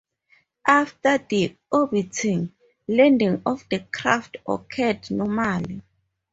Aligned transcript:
After 0.65 1.19
de-orbiting, 1.19 2.51
landing 2.87 3.43
of 3.45 3.63
the 3.69 3.81
craft 3.93 4.37
occurred 4.47 5.11
normally. 5.11 5.83